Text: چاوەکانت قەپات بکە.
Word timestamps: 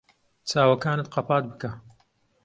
چاوەکانت 0.49 1.07
قەپات 1.13 1.43
بکە. 1.51 1.71